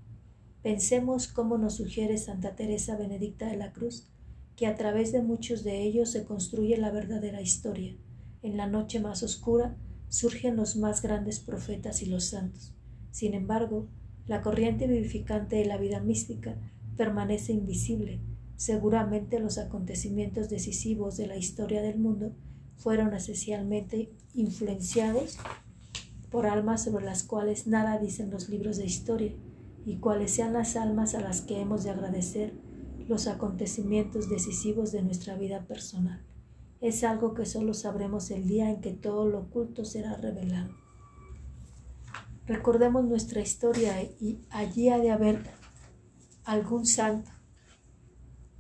Pensemos 0.64 1.28
cómo 1.28 1.58
nos 1.58 1.76
sugiere 1.76 2.18
Santa 2.18 2.56
Teresa 2.56 2.96
Benedicta 2.96 3.48
de 3.48 3.58
la 3.58 3.74
Cruz, 3.74 4.08
que 4.56 4.66
a 4.66 4.76
través 4.76 5.12
de 5.12 5.22
muchos 5.22 5.66
de 5.66 5.82
ellos 5.82 6.12
se 6.12 6.24
construye 6.24 6.78
la 6.78 6.92
verdadera 6.92 7.42
historia. 7.42 7.98
En 8.44 8.56
la 8.56 8.68
noche 8.68 9.02
más 9.02 9.24
oscura 9.24 9.76
surgen 10.08 10.56
los 10.56 10.78
más 10.78 11.02
grandes 11.02 11.42
profetas 11.42 12.02
y 12.02 12.06
los 12.06 12.28
santos. 12.28 12.74
Sin 13.12 13.34
embargo, 13.34 13.90
la 14.26 14.42
corriente 14.42 14.88
vivificante 14.88 15.58
de 15.58 15.66
la 15.66 15.76
vida 15.76 16.00
mística 16.00 16.58
permanece 16.98 17.54
invisible. 17.54 18.20
Seguramente 18.56 19.39
los 19.39 19.58
acontecimientos 19.58 20.50
decisivos 20.50 21.16
de 21.16 21.27
la 21.27 21.38
historia 21.38 21.82
del 21.82 22.00
mundo 22.00 22.34
fueron 22.75 23.13
esencialmente 23.13 24.12
influenciados 24.34 25.38
por 26.32 26.46
almas 26.46 26.84
sobre 26.84 27.06
las 27.06 27.24
cuales 27.24 27.68
nada 27.68 28.00
dicen 28.00 28.32
los 28.32 28.50
libros 28.50 28.77
de 28.77 28.86
historia 28.86 29.34
y 29.86 29.98
cuáles 29.98 30.32
sean 30.32 30.54
las 30.54 30.75
almas 30.75 31.16
a 31.16 31.22
las 31.22 31.42
que 31.42 31.62
hemos 31.62 31.84
de 31.84 31.92
agradecer 31.92 32.54
los 33.08 33.27
acontecimientos 33.27 34.30
decisivos 34.30 34.92
de 34.92 35.01
nuestra 35.01 35.38
vida 35.38 35.66
personal. 35.66 36.22
Es 36.82 37.04
algo 37.04 37.34
que 37.34 37.46
solo 37.46 37.74
sabremos 37.74 38.30
el 38.32 38.48
día 38.48 38.70
en 38.70 38.82
que 38.82 38.92
todo 38.92 39.27
lo 39.27 39.39
oculto 39.39 39.86
será 39.86 40.16
revelado. 40.18 40.75
Recordemos 42.46 43.06
nuestra 43.06 43.42
historia 43.42 44.01
y 44.20 44.39
allí 44.50 44.89
ha 44.89 45.00
de 45.00 45.12
haber 45.12 45.44
algún 46.48 46.86
santo, 46.86 47.30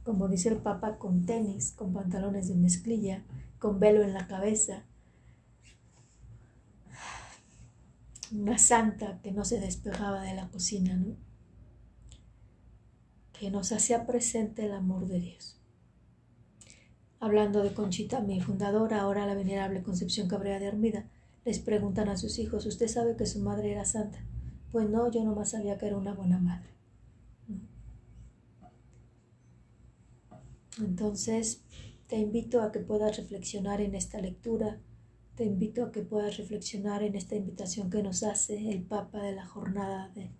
como 0.03 0.27
dice 0.27 0.49
el 0.49 0.57
Papa, 0.57 0.97
con 0.97 1.25
tenis, 1.25 1.71
con 1.71 1.93
pantalones 1.93 2.49
de 2.49 2.55
mezclilla, 2.55 3.23
con 3.59 3.79
velo 3.79 4.03
en 4.03 4.13
la 4.13 4.27
cabeza, 4.27 4.83
una 8.33 8.57
santa 8.57 9.21
que 9.21 9.31
no 9.31 9.45
se 9.45 9.61
despegaba 9.61 10.21
de 10.23 10.35
la 10.35 10.49
cocina, 10.49 10.97
¿no? 10.97 11.15
que 13.31 13.49
nos 13.51 13.71
hacía 13.71 14.05
presente 14.05 14.65
el 14.65 14.73
amor 14.73 15.07
de 15.07 15.21
Dios. 15.21 15.57
Hablando 17.21 17.63
de 17.63 17.73
Conchita, 17.73 18.19
mi 18.19 18.41
fundadora, 18.41 18.99
ahora 18.99 19.25
la 19.25 19.33
venerable 19.33 19.81
Concepción 19.81 20.27
Cabrera 20.27 20.59
de 20.59 20.67
Armida, 20.67 21.05
les 21.45 21.59
preguntan 21.59 22.09
a 22.09 22.17
sus 22.17 22.37
hijos, 22.37 22.65
¿usted 22.65 22.89
sabe 22.89 23.15
que 23.15 23.25
su 23.25 23.39
madre 23.39 23.71
era 23.71 23.85
santa? 23.85 24.19
Pues 24.73 24.89
no, 24.89 25.09
yo 25.09 25.23
nomás 25.23 25.51
sabía 25.51 25.77
que 25.77 25.87
era 25.87 25.95
una 25.95 26.13
buena 26.13 26.37
madre. 26.37 26.76
Entonces, 30.79 31.61
te 32.07 32.17
invito 32.17 32.61
a 32.61 32.71
que 32.71 32.79
puedas 32.79 33.17
reflexionar 33.17 33.81
en 33.81 33.95
esta 33.95 34.19
lectura, 34.21 34.79
te 35.35 35.45
invito 35.45 35.83
a 35.83 35.91
que 35.91 36.01
puedas 36.01 36.37
reflexionar 36.37 37.03
en 37.03 37.15
esta 37.15 37.35
invitación 37.35 37.89
que 37.89 38.01
nos 38.01 38.23
hace 38.23 38.71
el 38.71 38.83
Papa 38.83 39.21
de 39.21 39.35
la 39.35 39.45
jornada 39.45 40.11
de, 40.15 40.31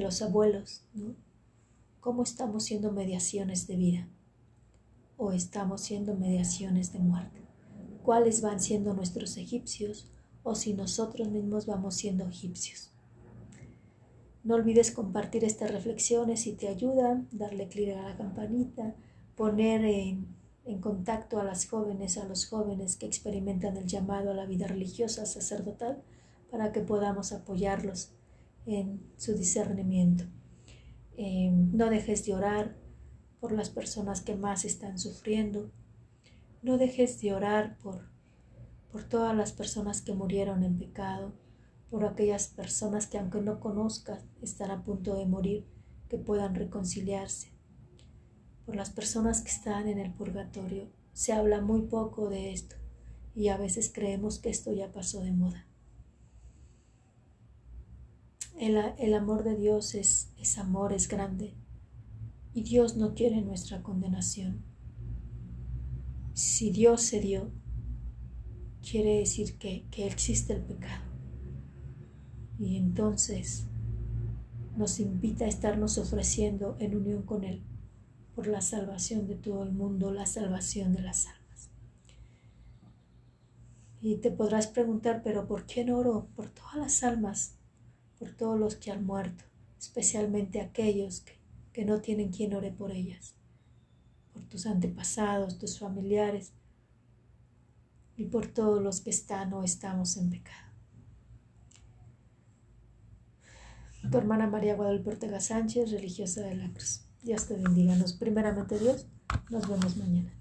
los 0.00 0.20
abuelos, 0.20 0.84
¿no? 0.92 1.16
¿Cómo 2.00 2.22
estamos 2.22 2.64
siendo 2.64 2.92
mediaciones 2.92 3.66
de 3.66 3.76
vida? 3.76 4.08
¿O 5.16 5.32
estamos 5.32 5.80
siendo 5.80 6.14
mediaciones 6.14 6.92
de 6.92 6.98
muerte? 6.98 7.40
¿Cuáles 8.02 8.42
van 8.42 8.60
siendo 8.60 8.92
nuestros 8.92 9.38
egipcios? 9.38 10.10
¿O 10.42 10.54
si 10.54 10.74
nosotros 10.74 11.30
mismos 11.30 11.64
vamos 11.64 11.94
siendo 11.94 12.28
egipcios? 12.28 12.92
No 14.44 14.54
olvides 14.54 14.90
compartir 14.90 15.44
estas 15.44 15.72
reflexiones 15.72 16.42
si 16.42 16.52
te 16.52 16.68
ayudan, 16.68 17.26
darle 17.32 17.68
clic 17.68 17.96
a 17.96 18.02
la 18.02 18.16
campanita, 18.16 18.94
poner 19.36 19.84
en, 19.84 20.34
contacto 20.80 21.38
a 21.38 21.44
las 21.44 21.68
jóvenes, 21.68 22.18
a 22.18 22.26
los 22.26 22.46
jóvenes 22.46 22.96
que 22.96 23.06
experimentan 23.06 23.76
el 23.76 23.86
llamado 23.86 24.32
a 24.32 24.34
la 24.34 24.46
vida 24.46 24.66
religiosa 24.66 25.26
sacerdotal, 25.26 26.02
para 26.50 26.72
que 26.72 26.80
podamos 26.80 27.32
apoyarlos 27.32 28.12
en 28.64 29.00
su 29.16 29.34
discernimiento. 29.34 30.24
Eh, 31.16 31.50
no 31.52 31.88
dejes 31.88 32.24
de 32.24 32.34
orar 32.34 32.76
por 33.40 33.52
las 33.52 33.70
personas 33.70 34.22
que 34.22 34.34
más 34.34 34.64
están 34.64 34.98
sufriendo. 34.98 35.70
No 36.62 36.78
dejes 36.78 37.20
de 37.20 37.32
orar 37.32 37.78
por, 37.78 38.08
por 38.90 39.04
todas 39.04 39.36
las 39.36 39.52
personas 39.52 40.02
que 40.02 40.14
murieron 40.14 40.64
en 40.64 40.78
pecado, 40.78 41.32
por 41.90 42.04
aquellas 42.04 42.48
personas 42.48 43.06
que 43.06 43.18
aunque 43.18 43.40
no 43.40 43.60
conozcas 43.60 44.24
están 44.42 44.70
a 44.70 44.82
punto 44.82 45.14
de 45.14 45.26
morir, 45.26 45.66
que 46.08 46.18
puedan 46.18 46.54
reconciliarse 46.54 47.55
por 48.66 48.74
las 48.74 48.90
personas 48.90 49.40
que 49.40 49.50
están 49.50 49.88
en 49.88 49.98
el 49.98 50.12
purgatorio. 50.12 50.90
Se 51.12 51.32
habla 51.32 51.60
muy 51.62 51.82
poco 51.82 52.28
de 52.28 52.52
esto 52.52 52.74
y 53.34 53.48
a 53.48 53.56
veces 53.56 53.90
creemos 53.94 54.40
que 54.40 54.50
esto 54.50 54.72
ya 54.72 54.92
pasó 54.92 55.22
de 55.22 55.30
moda. 55.30 55.66
El, 58.58 59.14
amor 59.14 59.44
de 59.44 59.54
Dios 59.54 59.94
es, 59.94 60.58
amor, 60.58 60.92
es 60.92 61.08
grande 61.08 61.54
y 62.54 62.62
Dios 62.62 62.96
no 62.96 63.14
quiere 63.14 63.42
nuestra 63.42 63.82
condenación. 63.82 64.64
Si 66.32 66.70
Dios 66.70 67.02
se 67.02 67.20
dio, 67.20 67.50
quiere 68.82 69.18
decir 69.18 69.58
que 69.58 69.86
existe 69.94 70.54
el 70.54 70.62
pecado. 70.62 71.04
Y 72.58 72.76
entonces 72.78 73.66
nos 74.76 75.00
invita 75.00 75.44
a 75.44 75.48
estarnos 75.48 75.98
ofreciendo 75.98 76.76
en 76.80 76.96
unión 76.96 77.22
con 77.22 77.44
Él 77.44 77.62
por 78.36 78.46
la 78.48 78.60
salvación 78.60 79.26
de 79.26 79.34
todo 79.34 79.62
el 79.62 79.72
mundo, 79.72 80.12
la 80.12 80.26
salvación 80.26 80.92
de 80.92 81.00
las 81.00 81.26
almas. 81.26 81.70
Y 84.02 84.16
te 84.16 84.30
podrás 84.30 84.66
preguntar, 84.66 85.22
pero 85.24 85.48
¿por 85.48 85.64
qué 85.64 85.86
no 85.86 85.96
oro 85.96 86.28
por 86.36 86.50
todas 86.50 86.76
las 86.76 87.02
almas, 87.02 87.54
por 88.18 88.30
todos 88.32 88.60
los 88.60 88.76
que 88.76 88.92
han 88.92 89.06
muerto, 89.06 89.42
especialmente 89.80 90.60
aquellos 90.60 91.20
que, 91.20 91.38
que 91.72 91.86
no 91.86 92.02
tienen 92.02 92.30
quien 92.30 92.52
ore 92.52 92.70
por 92.70 92.92
ellas, 92.92 93.34
por 94.34 94.42
tus 94.42 94.66
antepasados, 94.66 95.56
tus 95.56 95.78
familiares 95.78 96.52
y 98.18 98.26
por 98.26 98.48
todos 98.48 98.82
los 98.82 99.00
que 99.00 99.10
están 99.10 99.54
o 99.54 99.64
estamos 99.64 100.18
en 100.18 100.28
pecado? 100.28 100.66
Tu 104.10 104.18
hermana 104.18 104.46
María 104.46 104.76
Guadalupe 104.76 105.08
Ortega 105.08 105.40
Sánchez, 105.40 105.90
religiosa 105.90 106.42
de 106.42 106.54
la 106.54 106.70
Cruz. 106.70 107.05
Dios 107.26 107.46
te 107.46 107.56
bendiga. 107.56 107.96
Nos, 107.96 108.12
primeramente 108.12 108.78
Dios, 108.78 109.04
nos 109.50 109.68
vemos 109.68 109.96
mañana. 109.96 110.32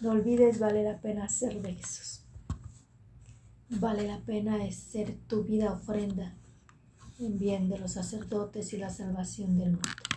No 0.00 0.12
olvides, 0.12 0.60
vale 0.60 0.84
la 0.84 1.00
pena 1.00 1.28
ser 1.28 1.60
de 1.60 1.74
Jesús. 1.74 2.20
Vale 3.68 4.06
la 4.06 4.20
pena 4.20 4.58
ser 4.70 5.16
tu 5.26 5.42
vida 5.42 5.72
ofrenda 5.72 6.36
en 7.18 7.40
bien 7.40 7.68
de 7.68 7.78
los 7.78 7.94
sacerdotes 7.94 8.72
y 8.72 8.76
la 8.76 8.90
salvación 8.90 9.58
del 9.58 9.72
mundo. 9.72 10.11